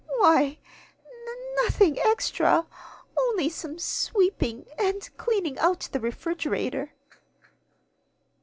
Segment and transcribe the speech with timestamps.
[0.17, 0.57] "Why,
[1.27, 2.65] n nothing extra,
[3.15, 6.93] only some sweeping, and cleaning out the refrigerator."